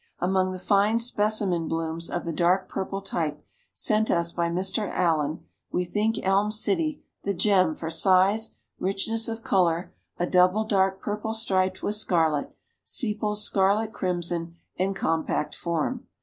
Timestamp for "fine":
0.57-0.97